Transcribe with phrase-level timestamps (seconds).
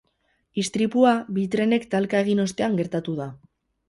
[0.61, 3.29] Istripua bi trenek talka egin ostean gertatu da.